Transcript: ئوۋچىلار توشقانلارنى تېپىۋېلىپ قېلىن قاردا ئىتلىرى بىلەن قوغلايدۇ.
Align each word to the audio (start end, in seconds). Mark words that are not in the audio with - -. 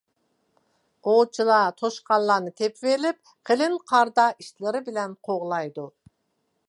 ئوۋچىلار 1.09 1.75
توشقانلارنى 1.81 2.53
تېپىۋېلىپ 2.61 3.33
قېلىن 3.51 3.77
قاردا 3.93 4.27
ئىتلىرى 4.33 4.83
بىلەن 4.89 5.15
قوغلايدۇ. 5.29 5.87